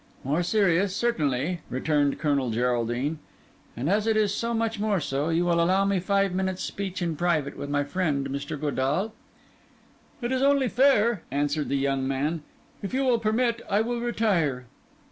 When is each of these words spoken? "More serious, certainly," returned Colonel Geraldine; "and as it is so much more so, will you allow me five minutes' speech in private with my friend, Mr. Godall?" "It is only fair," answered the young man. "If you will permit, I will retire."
"More 0.23 0.41
serious, 0.41 0.95
certainly," 0.95 1.59
returned 1.69 2.17
Colonel 2.17 2.49
Geraldine; 2.49 3.19
"and 3.77 3.87
as 3.87 4.07
it 4.07 4.17
is 4.17 4.33
so 4.33 4.51
much 4.51 4.79
more 4.79 4.99
so, 4.99 5.25
will 5.27 5.31
you 5.33 5.51
allow 5.51 5.85
me 5.85 5.99
five 5.99 6.33
minutes' 6.33 6.63
speech 6.63 7.03
in 7.03 7.15
private 7.15 7.55
with 7.55 7.69
my 7.69 7.83
friend, 7.83 8.27
Mr. 8.29 8.59
Godall?" 8.59 9.11
"It 10.19 10.31
is 10.31 10.41
only 10.41 10.69
fair," 10.69 11.21
answered 11.29 11.69
the 11.69 11.77
young 11.77 12.07
man. 12.07 12.41
"If 12.81 12.95
you 12.95 13.03
will 13.03 13.19
permit, 13.19 13.61
I 13.69 13.81
will 13.81 13.99
retire." 14.01 14.65